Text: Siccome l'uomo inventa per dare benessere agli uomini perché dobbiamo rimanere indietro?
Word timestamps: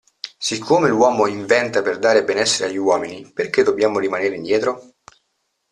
Siccome 0.39 0.89
l'uomo 0.89 1.27
inventa 1.27 1.83
per 1.83 1.99
dare 1.99 2.23
benessere 2.23 2.67
agli 2.71 2.77
uomini 2.77 3.31
perché 3.31 3.61
dobbiamo 3.61 3.99
rimanere 3.99 4.33
indietro? 4.35 4.95